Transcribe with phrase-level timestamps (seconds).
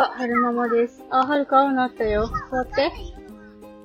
[0.00, 1.04] は、春ママです。
[1.10, 2.30] あ、春顔になったよ。
[2.50, 2.90] 座って。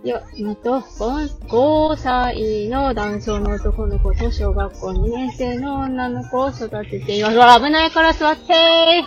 [0.08, 7.62] よ、うんと、5, 5歳の男性の男の子と小学校2年生の女の子を育てています。
[7.62, 9.04] 危ないから座って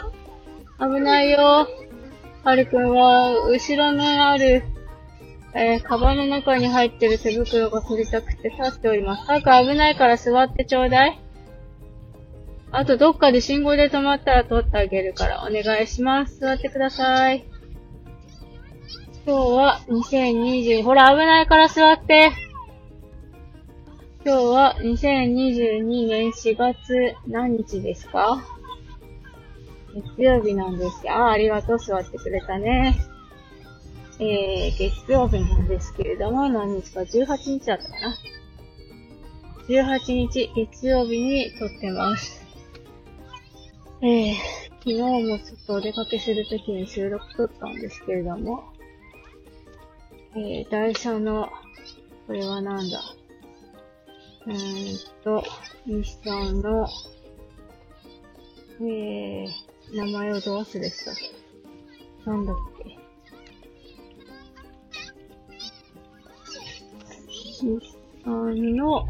[0.79, 1.67] 危ないよ。
[2.45, 4.65] はるくんは、後ろのある、
[5.55, 9.27] えー、カバンの中に入ってる手袋が取りたくて立っております。
[9.27, 11.19] はるくん危ないから座ってちょうだい。
[12.71, 16.39] あと、どっかで信号で止まったら取ってあげるからお願いします。
[16.39, 17.45] 座ってください。
[19.27, 22.31] 今日は2020、ほら危ないから座って。
[24.25, 28.45] 今日は2022年4月何日ですか？
[29.95, 31.13] 月曜日なんですよ。
[31.13, 31.79] ああ、ありがとう。
[31.79, 32.97] 座ってくれたね。
[34.21, 38.17] えー、月曜日なんですけれども、何日か？18日だったかな。
[39.69, 42.38] 18日月曜日に撮ってます。
[44.01, 44.35] えー、
[44.79, 48.73] 昨日もちょっとお出かけするときに収録撮ったんですけれども、
[50.37, 51.51] えー、台車の、
[52.29, 53.03] これはなんだ？
[54.47, 55.43] うーんと、
[55.85, 56.87] 日産の、
[58.81, 59.49] えー、
[59.93, 61.05] 名前をどう忘れし
[62.25, 62.31] た？
[62.31, 62.97] なんだっけ？
[67.27, 67.81] 日
[68.25, 69.09] 産の、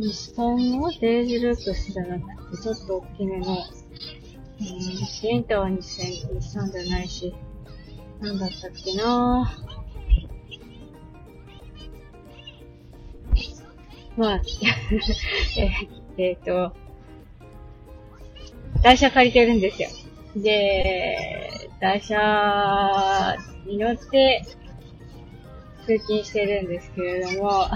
[0.00, 7.34] 日産のデイジループスじゃなくて、ちょっと大きめの、うん、シエンタは日産日産じゃないし、
[8.20, 9.78] なんだったっけなぁ。
[14.16, 14.42] まあ、
[16.16, 16.72] ええっと、
[18.80, 19.88] 台車借りてるんですよ。
[20.36, 24.44] で、台車に乗って
[25.86, 27.66] 通勤してるんですけれども、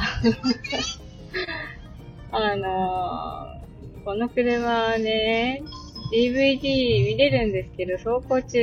[2.35, 3.61] あの、
[4.05, 5.63] この車はね、
[6.11, 8.59] DVD 見れるんですけど、走行中、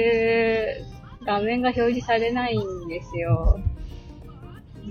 [1.23, 3.59] 画面が表示されないんですよ。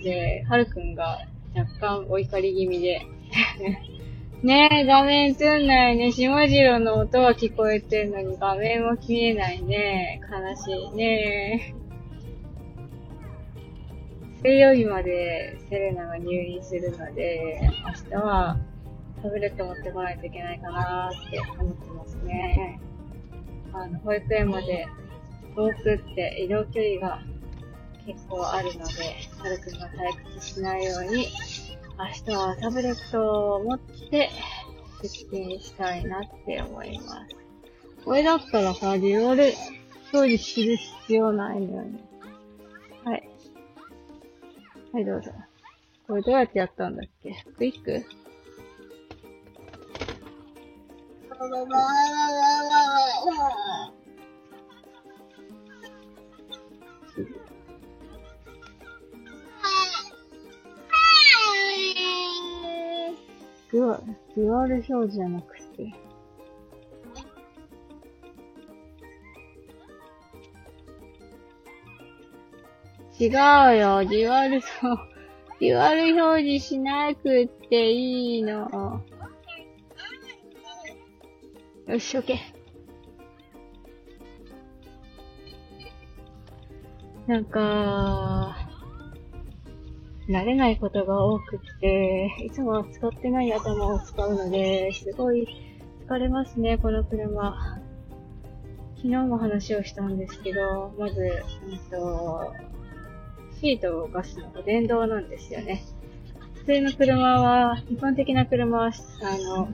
[0.03, 3.03] で、はるくんが若干お怒り気味で。
[4.45, 6.13] ねえ、画面映んないね。
[6.13, 10.21] しもじろの音は聞こえてんのに画面も見えないね。
[10.31, 11.75] 悲しいね。
[14.43, 18.57] 水曜日までセレナが入院するので、明日は
[19.21, 22.81] タブレット持ってこないといけないかなーって思ってますね。
[23.73, 24.87] あの、保育園まで
[25.57, 27.21] 遠くって移動距離が
[28.07, 28.83] 結構あるので、
[29.39, 31.27] はるくんが退屈しないように、
[31.99, 34.31] 明日はタブレットを持って
[35.03, 37.37] 出勤したいなって思います。
[38.05, 39.53] これだったらさ、デュアル
[40.13, 42.05] 表示する必要ないんだよね。
[43.05, 43.29] はい。
[44.93, 45.31] はい、どうぞ。
[46.07, 48.05] これどうやってやったんだっけクイック？
[63.71, 64.01] デュア
[64.35, 65.58] デュアル表示じゃなく
[73.21, 74.99] 違うよ、デュアルそう、
[75.61, 79.03] デュアル表示しなくっていいの。
[81.89, 82.59] よし、オッケー。
[87.29, 88.57] なんか、
[90.29, 95.49] 慣れないことが多くて、いつも使ってない頭を使うので、すごい
[96.07, 97.79] 疲れますね、この車。
[98.97, 101.21] 昨日も話をしたんですけど、まず、
[101.67, 102.53] うんと、
[103.61, 105.83] シートを動かすのが電動なんですよね。
[106.55, 109.69] 普通の車は、一般的な車は、あの、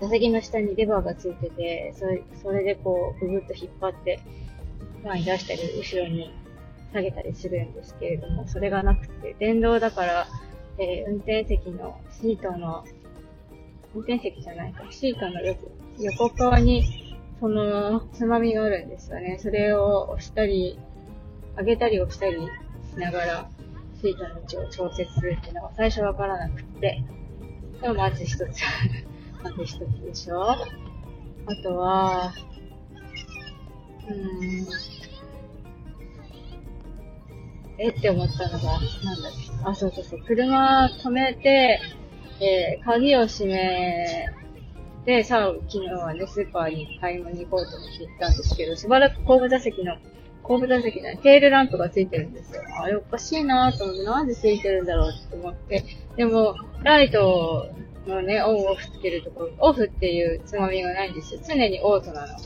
[0.00, 4.20] 座席の下にレバーがついてて、それそれでこう、ぐぐっと引っ張って、
[5.04, 6.34] 前に出したり、後ろに
[6.92, 10.26] 下げたりするんですけれども、それがなくて、電動だから、
[10.78, 12.84] えー運転席のシートの、
[13.94, 16.84] 運転席じゃないか、シートの横横側に、
[17.38, 19.38] その、つまみがあるんですよね。
[19.40, 20.78] それを押したり、
[21.56, 23.50] 上げたり押したりしながら、
[24.00, 27.02] シートの位置を調節するっていうのが最初わからなくて、
[27.80, 28.40] でもまず一つ、
[29.42, 30.56] まず一つでしょあ
[31.62, 32.32] とは、
[34.08, 34.66] うーん、
[37.78, 38.64] えって思ったのが、
[39.04, 39.50] なんだっけ。
[39.64, 40.20] あ、そうそうそう。
[40.26, 41.80] 車止めて、
[42.40, 44.26] えー、鍵を閉め
[45.06, 49.96] て、さあ、昨日はね、スーパーに買い物に行こうと思って行ったんですけど、しばらく後部座席の、
[50.42, 52.62] 後部座席のテールランプがついてるんですよ。
[52.82, 55.84] あれおかしいなと思って、なんでついてるんだろうって思って。
[56.16, 57.68] でも、ライト
[58.06, 61.40] のね、オンオフつけるところ、オフっていうつまみがないんですよ。
[61.46, 62.38] 常にオートなの。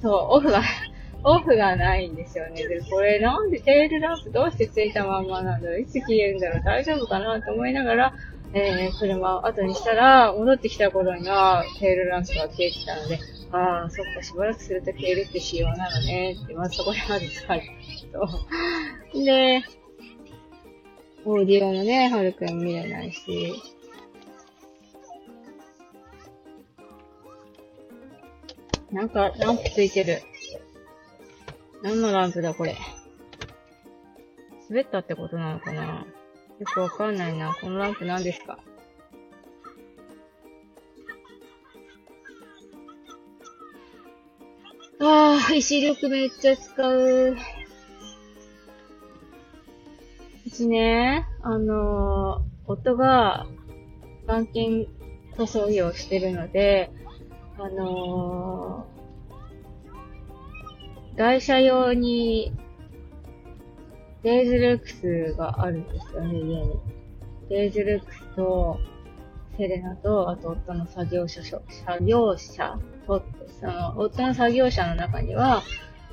[0.00, 0.62] そう、オフが
[1.24, 2.66] オフがないんですよね。
[2.66, 6.62] で、これなんでテールランプどうしてついたまんまなんだろういつ消えるんだろう？
[6.64, 8.14] 大丈夫かなと思いながら、
[8.54, 13.18] えー、車を後にしたら、戻ってきた頃には、テールランプが消えてたので、
[13.52, 17.66] ああ、そっか、しばらくすると消えるって仕様なのね、って、まずそこでまず疲れた
[18.00, 19.24] けど。
[19.24, 19.62] で、
[21.24, 23.54] オーディオのね、はるくん見れないし、
[28.90, 30.22] なんか、ランプついてる。
[31.82, 32.76] 何のランプだ、これ。
[34.68, 36.06] 滑ったってことなのかな
[36.58, 37.54] よくわかんないな。
[37.60, 38.58] このランプ何ですか？
[45.04, 47.36] ああ、石力めっちゃ使う。
[50.46, 53.46] うちね、あのー、夫が
[54.22, 54.86] 板金
[55.36, 56.92] 塗装業してるので、
[57.58, 62.52] あのー、台車用に、
[64.22, 66.80] デイズルックスがあるんですよね、家に。
[67.48, 68.78] デイズルックスと、
[69.56, 73.22] セレナと、あと夫の作業者、作業者と、
[73.60, 75.62] その、夫の作業者の中には、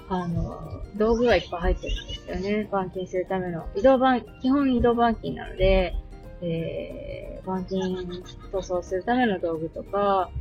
[0.10, 2.62] あの、道具がいっぱい入ってるんですよね。
[2.64, 3.66] 板金するための。
[3.76, 5.96] 移動板、基本移動板金なので、
[6.42, 10.32] えー、板金塗装するための道具とか、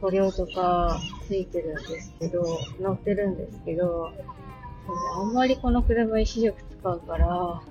[0.00, 4.10] 塗料とかついてるんですけど、乗ってるんですけど、
[5.16, 7.62] あんまりこの車石力使うから、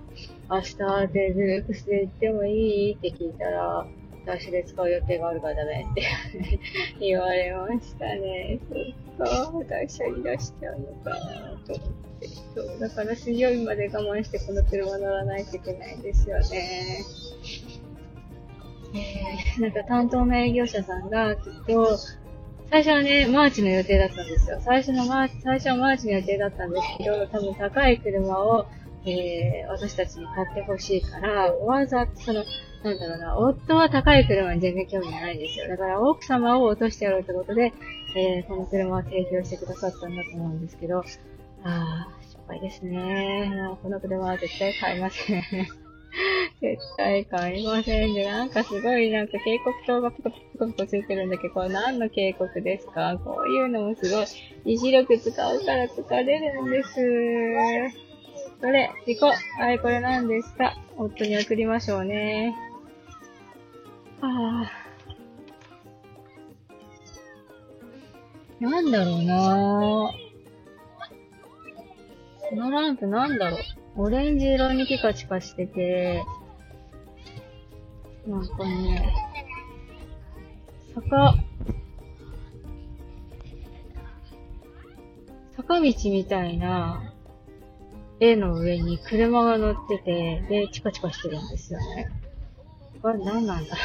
[0.49, 0.75] 明日
[1.11, 3.85] デズルクスで行ってもいいって聞いたら、
[4.25, 6.03] 私で使う予定があるからダメって
[6.99, 8.59] 言われましたね。
[9.17, 11.17] そっか、私車に出しちゃうのかな
[11.65, 11.87] と思っ
[12.19, 12.27] て。
[12.55, 16.99] そう、だから水曜日まで我慢してこの車乗らないといけないんですよね。
[18.93, 21.97] えー、なんか担当の営業者さんがきっと、
[22.69, 24.59] 最初はね、マーチの予定だったんですよ。
[24.61, 28.65] 最初のマーチ、最初はマーチの予定だったんですけど、多分高い車を、
[29.05, 32.43] えー、私たちに買ってほしいから、わざとその、
[32.83, 35.67] なんだろうな、夫は高い車に全然興味ないんですよ。
[35.67, 37.73] だから奥様を落としてやろうってことで、
[38.15, 41.03] えー、この車を提供してくださったんだと思うんですけど、あ
[41.63, 43.51] あ、失敗ですね。
[43.83, 45.43] この車は絶対買いません。
[46.59, 53.17] 絶対買いませんで、なんかすごいなんか警告灯がピコピコピコついてるんだけど、これ何の警告ですか？
[53.23, 54.25] こういうのもすごい、
[54.73, 56.95] 意志力使うから疲れるんです。
[58.59, 59.61] それ、行こう。
[59.61, 60.75] はい、これ何ですか？
[60.97, 62.53] 夫に送りましょうね。
[64.21, 64.71] ああ。
[68.59, 70.13] なんだろうな
[72.49, 74.03] このランプなんだろう。
[74.03, 76.23] オレンジ色にピカチカしてて、
[78.27, 79.13] なんかね、
[80.93, 81.35] 坂、
[85.55, 87.13] 坂道みたいな。
[88.21, 92.11] 絵の上に車が乗ってて、で、チカチカしてるんですよね。
[93.01, 93.75] これ何なんだ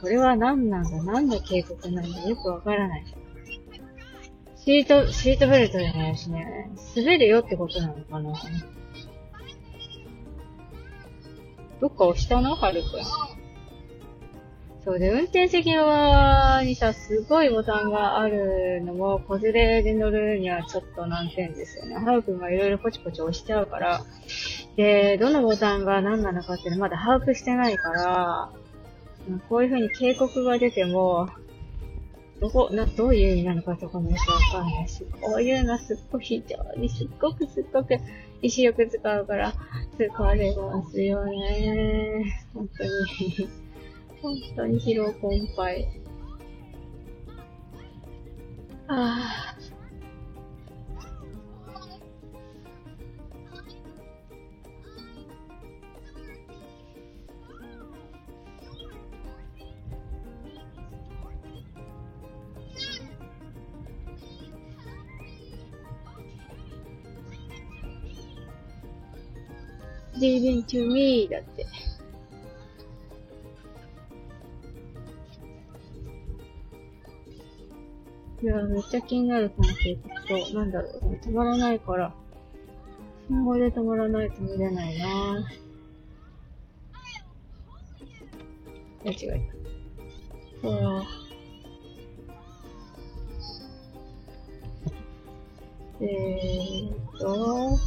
[0.00, 1.02] これは何なんだ？
[1.02, 2.28] 何の警告なんだ？
[2.28, 3.04] よくわからない。
[4.56, 6.70] シート、シートベルトじゃないしね。
[6.96, 8.32] 滑るよってことなのかな？
[11.80, 12.90] どっか押したのはるくん。
[14.84, 21.96] そうで、運転席側にさ、すごいボタンがあるのも、子連れで乗るにはちょっと難点ですよね。
[21.96, 24.04] ハルくんがいろいろポチポチ押しちゃうから、
[24.76, 28.52] で、どのボタンが何なのかっていうのまだ把握してないから、
[29.48, 31.28] こういう風に警告が出ても、
[32.40, 37.96] どこ、な、どういう意味なのかとかもよくわかんないし、こういうのすっごい非常にすっごくすっごく
[38.42, 39.54] 意志力使うから、
[39.98, 42.46] 疲れますよね。
[42.52, 42.90] 本当に
[44.20, 45.86] 本当に疲労困憊。
[48.88, 49.65] ああ。
[70.18, 71.66] Leaving to me だって。
[78.42, 82.14] いや、めっちゃ気になるこの計画と、なんだろう、止まらないから、
[83.28, 85.66] 信号で止まらないと見れないなぁ。
[89.04, 89.50] 間違え
[90.62, 90.68] た。
[90.68, 91.02] ほら。
[95.98, 97.78] えーっと、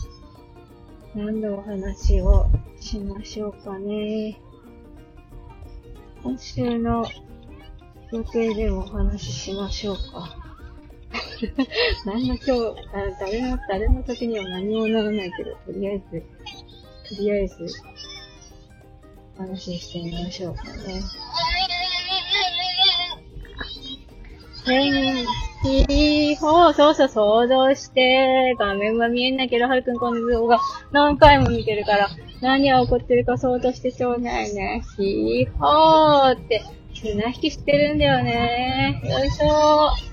[1.16, 2.48] 何のお話を
[2.80, 4.40] しましょうかね。
[6.22, 7.04] 今週の
[8.12, 10.36] 予定でもお話ししましょうか。
[12.06, 12.50] 何の今日、
[13.20, 16.24] 誰の、誰の時には何もならないけど、とりあえず、
[17.16, 17.66] とりあえず、
[19.40, 21.02] お話ししてみましょうかね。
[24.66, 25.26] 天
[25.62, 30.60] 気を、そうそう想像して、画面は見えないけど、はるくんこの動画
[30.92, 32.10] 何回も見てるから、
[32.42, 34.82] 何が起こってるか想像してちょうだいね。
[34.98, 36.64] ひーほーって、
[36.96, 39.02] 綱引きしてるんだよね。
[39.04, 40.09] よいしょ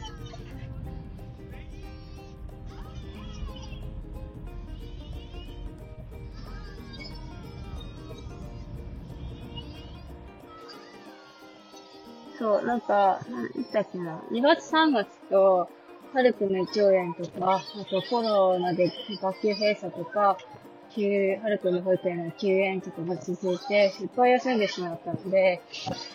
[12.38, 13.20] そう、なんか、
[13.58, 15.68] いつだっけな、2月3月と、
[16.12, 18.90] ハルクの胃腸炎とか、あとコロナで
[19.20, 20.38] 学級閉鎖とか、
[20.96, 25.60] ハルクの保育園の休園とかが続いて、いっぱい休んでしまったので、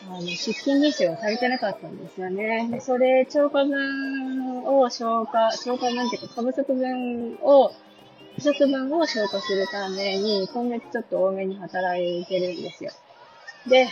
[0.10, 2.68] あの、出勤日数が足りてなかったんですよね。
[2.72, 7.72] で、それ、超過分を消化、消化なんていうか、過不足分を、
[8.38, 12.92] 不足分を消化するために、今月ちょっと多めに働いてるんですよ。
[13.68, 13.88] で、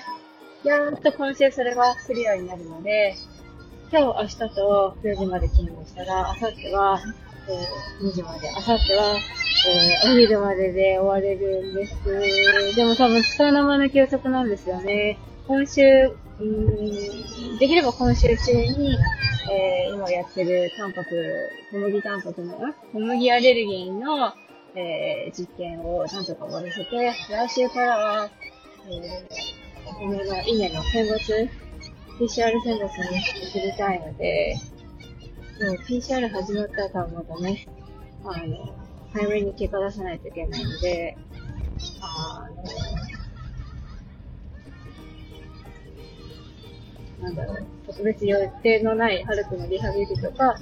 [0.67, 3.15] やーっと今週それがクリアになるので、
[3.91, 6.99] 今日、明日と4時まで勤務したら、明後日は、
[7.47, 9.15] えー、2時まで、明後日は、
[10.05, 12.75] えー、お昼までで終われるんです。
[12.75, 15.17] でも多分、使う生の休息なんですよね。
[15.47, 15.81] 今週、
[16.39, 18.97] うん、できれば今週中に、
[19.51, 22.57] えー、今やってるタンパク、小麦タンパクの、
[22.91, 24.33] 小麦アレルギーの、
[24.75, 28.29] えー、実験をなんとか終わらせて、来週からは、
[28.87, 29.68] えー
[30.01, 31.49] 梅の稲の選抜、
[32.19, 32.27] PCR
[32.61, 33.17] 選抜に
[33.49, 34.57] 移りたいので、
[35.61, 37.67] もう PCR 始まったら多分またね、
[38.23, 38.75] あの、
[39.13, 41.17] 早めに結果出さないといけないので、
[42.01, 42.47] あ
[47.19, 50.55] の、なんだろう、特別予定のないハルクのリハビリとか、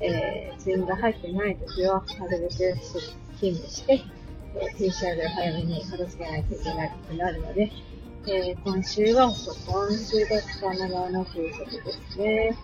[0.00, 4.02] えー、ツインが入ってない時は、なるべく勤務して、
[4.54, 7.72] えー、PCR で早めに片付けないといけないことになるので、
[8.28, 12.56] えー、今週は、今週がつかながなということですね。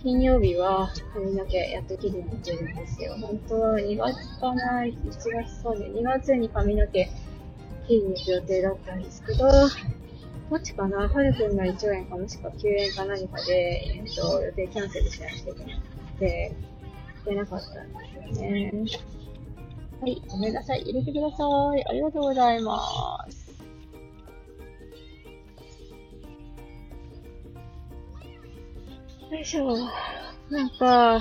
[0.00, 3.16] 金曜日は髪の毛やっと切りに行けるんですよ。
[3.20, 5.86] 本当は2月かな ?1 月そうね。
[5.86, 7.10] 2月に髪の毛
[7.88, 9.38] 切りに行く予定だったんですけど、
[10.50, 16.56] どっちかなはるくんが1円かもしくは9円か何かで、えっと、予定キャンセルしなくちゃいけなくて、
[17.34, 17.92] なかったん
[18.28, 18.72] ですよね。
[20.00, 20.80] はい、ごめんなさい。
[20.80, 21.44] 入れてくださ
[21.76, 21.84] い。
[21.86, 23.50] ありがとうございます。
[29.30, 29.76] よいしょ。
[30.48, 31.20] なんか、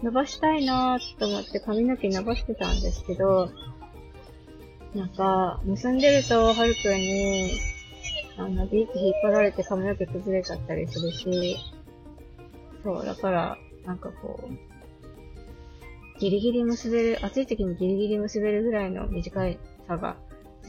[0.00, 3.50] 伸ばしたいなーと思って髪の毛伸ばしてたんですけど、
[4.94, 7.50] なんか、結んでると、はるくんに、
[8.36, 11.56] あの、ビーチ引っ張られて髪の毛崩れちゃったりするし、
[12.84, 14.73] そう、だから、なんかこう、
[16.18, 20.16] ギリギリ結べる、暑い時にギリギリ結べるぐらいの短いさが、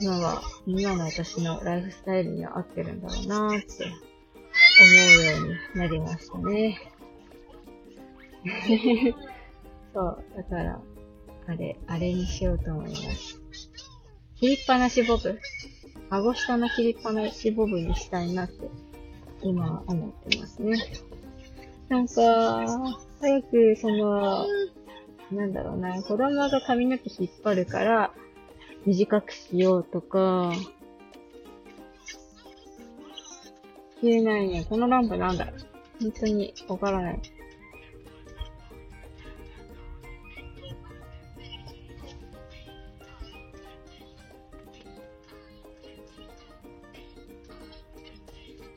[0.02, 5.38] 今はみんなの私のライフスタイルには合ってるんだろうなーって思うよ
[5.74, 6.78] うになりましたね。
[9.94, 10.82] そう、だから、
[11.48, 13.40] あれ、あれにしようと思います。
[14.36, 15.40] 切りっぱなしボブ。
[16.10, 18.70] 顎下の切りっぱなしボブにしたいなって、
[19.42, 20.78] 今は思ってますね。
[21.88, 24.46] なんか、早くその、
[25.32, 28.12] なんだろうな、子供が髪の毛引っ張るから、
[28.86, 30.52] 短くしようとか、
[34.02, 34.66] 消えないね。
[34.70, 35.48] このランプなんだ
[36.00, 37.22] 本当にわからない。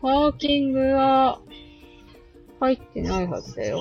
[0.00, 1.40] パーキングは
[2.60, 3.80] 入ってないはずだよ。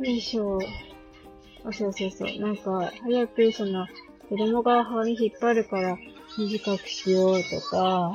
[0.00, 0.58] よいしょ。
[1.64, 2.40] あ、そうそうそう。
[2.40, 3.86] なんか、早くその、
[4.30, 5.98] 子供が髪引っ張るから
[6.38, 8.12] 短くしようとか、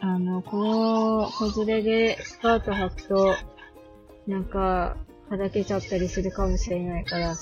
[0.00, 3.34] あの、この子連れでスカート履くと、
[4.26, 4.96] なんか、
[5.28, 7.34] はだけちゃったりするかもしれないから、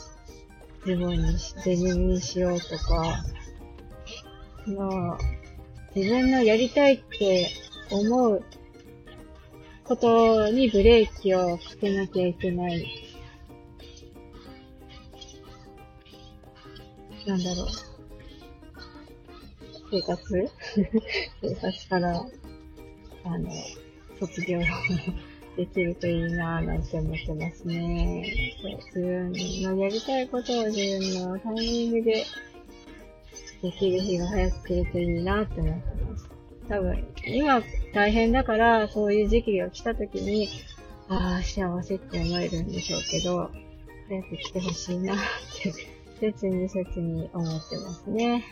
[0.85, 3.23] ズボンにし、デニムにしようとか、
[4.67, 5.19] まあ、
[5.95, 7.49] 自分のやりたいって
[7.91, 8.43] 思う
[9.85, 13.12] ことにブレーキをかけなきゃいけない
[17.27, 17.67] なんだろう。
[19.91, 20.51] 生活？
[21.43, 22.27] 生活から、
[23.25, 23.51] あの、
[24.19, 24.61] 卒業
[25.57, 28.25] できるといいなぁなんて思ってますね。
[28.95, 32.25] 自分のやりたいことを自分のタイミングで
[33.63, 36.29] できる日が早く来るといいなって思ってます。
[36.69, 37.63] 多分、今
[37.93, 40.49] 大変だから、そういう時期が来た時に、
[41.09, 43.51] ああ、幸せって思えるんでしょうけど、
[44.09, 45.17] 早く来てほしいなっ
[45.63, 45.92] て、
[46.23, 48.45] 切に切に思ってますね。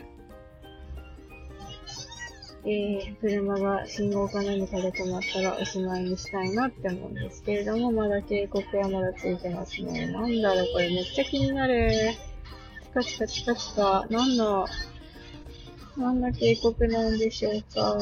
[2.64, 10.08] えー、車が信号か何かで止まったらおしまいにしたいなって思うんですけれども、まだ警告はまだついてますね。
[10.08, 11.90] なんだろう、これめっちゃ気になる。
[12.82, 14.06] チカチカチカチカ。
[14.10, 14.66] なんの、
[15.96, 17.98] なんの警告なんでしょうか。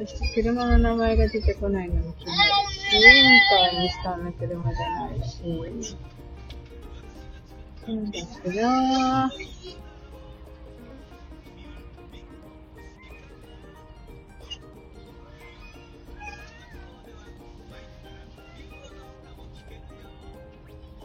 [0.00, 2.50] そして車の名前が出てこないのも気になる。
[2.92, 3.40] ウイン
[3.70, 5.42] ターにしたんだ車じゃないし。
[7.86, 8.68] なんだけど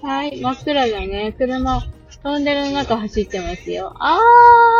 [0.01, 1.33] はい、真っ暗だね。
[1.37, 1.81] 車、
[2.23, 3.93] トンネルの中走ってますよ。
[3.99, 4.74] あー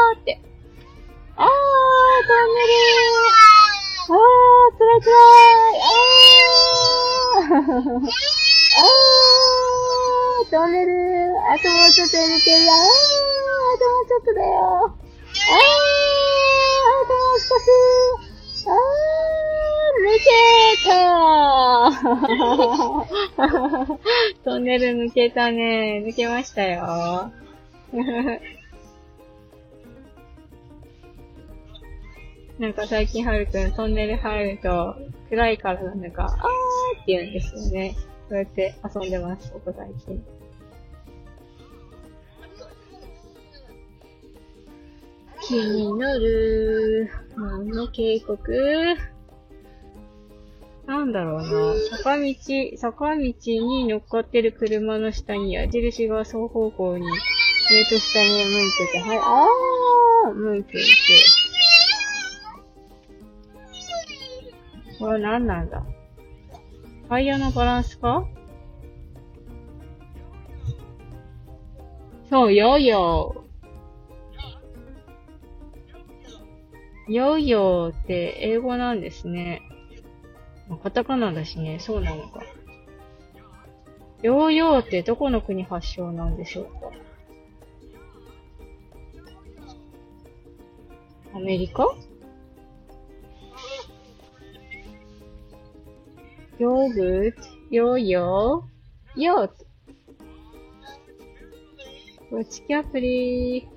[24.43, 26.03] トンネル抜けたね。
[26.05, 27.31] 抜けましたよ。
[32.59, 34.95] なんか最近はるくんトンネル入ると
[35.29, 36.31] 暗いからなんだか、あー
[37.01, 37.95] って言うんですよね。
[38.29, 40.23] そうやって遊んでます、ここ最近。
[45.41, 47.09] 気になる。
[47.35, 48.95] 何の警告？
[50.95, 51.47] なんだろうな。
[51.97, 52.33] 坂道、
[52.77, 57.11] 坂道に乗っかってる車の下に矢印が双方向に上
[57.85, 60.87] と下に向いてて、はい、あー向いていて。
[64.97, 65.83] これ何なんだ？
[67.09, 68.25] タイヤのバランスか？
[72.29, 77.11] そう、ヨーヨー。
[77.11, 79.61] ヨーヨーって英語なんですね。
[80.67, 82.41] まあカタカナだしね、そうなのか。
[84.21, 86.71] ヨーヨーってどこの国発祥なんでしょうか？
[91.35, 91.85] アメリカ？
[96.57, 99.53] ヨーグルト、ヨーヨー、ヨート？
[102.31, 103.67] こっちキャプリー。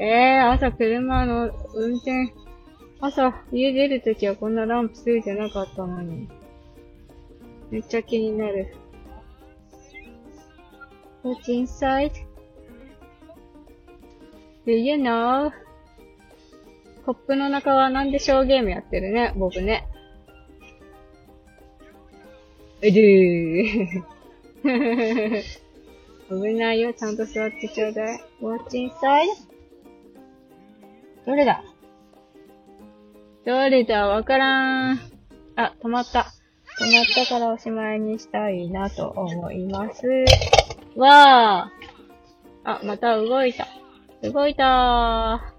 [0.00, 2.32] えー、朝車の運転、
[3.00, 6.28] 朝家出るときはこんなランプついてなかったのに。
[7.70, 8.74] めっちゃ気になる。
[11.22, 12.12] What's inside?
[14.66, 15.52] Do you know?
[17.06, 19.86] コップの中はなんでしょうゲームやってるね、僕ね。
[22.82, 24.02] うるー。
[26.28, 28.20] 危ないよ、ちゃんと座ってちょうだい。
[28.40, 29.26] What's inside?
[31.24, 31.62] どれだ？
[33.48, 35.00] どれだわからん。
[35.56, 36.26] あ、止まった。
[36.78, 40.06] 止まったからおしまいにしたいなと思います。
[40.96, 42.70] わー。
[42.70, 43.66] あ、また動いた。
[44.22, 45.58] 動いたー。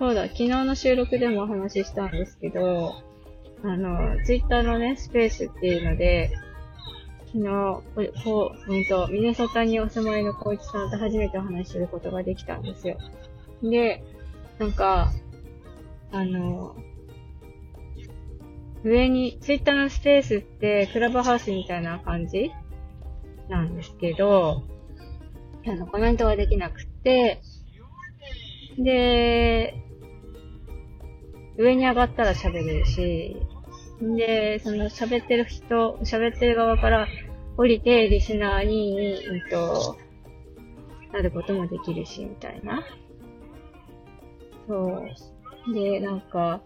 [0.00, 2.94] そうだ、昨日の収録でもお話ししたんですけど、
[3.62, 6.32] あの、ツイッターのね、スペースっていうので、
[7.36, 12.96] 昨日、こう、うんと、ミネソタにお住まいの小一さんと初めてお話しすることができたんですよ。
[13.62, 14.02] で、
[14.58, 15.12] なんか、
[16.12, 16.76] あの、
[18.84, 22.52] 上に、ツイッターのスペースってクラブハウスみたいな感じ
[23.48, 24.62] なんですけど、
[25.66, 27.42] あの、コメントができなくて、
[28.78, 29.74] で、
[31.58, 33.36] 上に上がったら喋れるし、
[34.00, 37.08] で、その喋ってる人、喋ってる側から
[37.56, 39.96] 降りてリスナーに、うんと、
[41.12, 42.84] なることもできるし、みたいな。
[44.68, 45.04] そ
[45.68, 45.74] う。
[45.74, 46.60] で、なんか、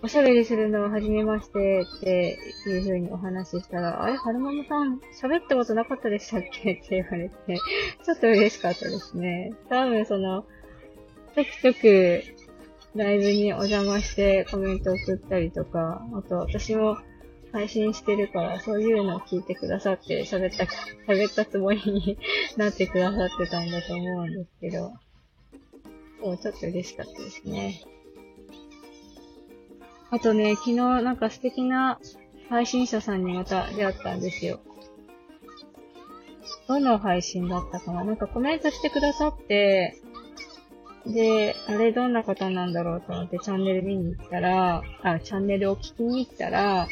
[0.00, 6.74] おしゃべりするのは初めましてっていう風にお話ししたら、あれ、はるままさん、喋ったことなかったでしたっけ？
[6.74, 7.56] って言われて、
[8.04, 9.54] ちょっと嬉しかったですね。
[9.68, 10.44] 多分その、
[11.34, 12.22] ちょくちょく
[12.98, 16.98] ライブにお邪魔してコメント送ったりとか、あと私も
[17.52, 20.64] 配信してるから、そういうのを聞いてくださって喋った、
[21.12, 22.18] 喋ったつもりに
[22.58, 24.92] なってくださってたんだと思うんですけど、
[26.20, 27.80] そう、ちょっと嬉しかったですね。
[30.10, 32.00] あとね、昨日なんか素敵な
[32.48, 34.60] 配信者さんにまた出会ったんですよ。
[36.66, 38.04] どの配信だったかな？
[38.04, 40.00] なんかコメントしてくださって、
[41.08, 46.86] で、あれどんな方なんだろうと思ってチャンネル見に行ったら、あ、チャンネルを聞きに行ったら、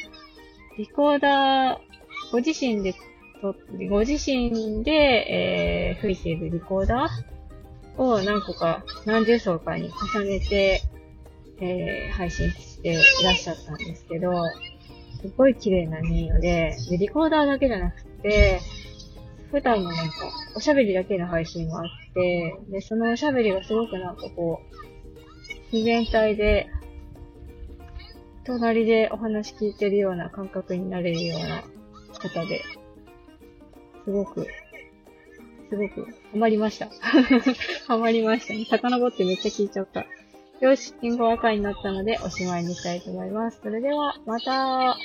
[0.78, 1.78] リコーダー、
[2.32, 2.94] ご自身で、
[3.90, 10.82] ご自身で、えー、吹いているリコーダーを何個か、何十層かに重ねて、
[11.60, 14.32] えー、配信していらっしゃったんですけど、
[15.20, 18.60] すごい綺麗な音色で、で、リコーダーだけじゃなくて、
[19.50, 20.12] 普段のなんか、
[20.54, 26.68] おしゃべりだけの配信があって、で、そのおしゃべりがすごくなんかこう、自然体で、
[28.44, 31.64] 隣でお話聞いてるような感覚になれるような
[32.18, 32.62] 方で、
[34.04, 34.46] すごく、
[35.68, 36.88] すごく、ハマりました。
[37.86, 38.64] ハマりましたね。
[38.64, 40.06] 遡ってめっちゃ聞いちゃった。
[40.60, 43.60] よし、リンゴ赤になったのでおしまいにしたいと思います。
[43.62, 44.96] それでは、また